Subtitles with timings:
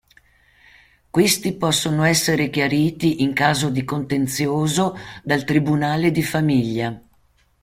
[1.11, 6.99] Questi possono essere chiariti in caso di contenzioso dal tribunale di famiglia.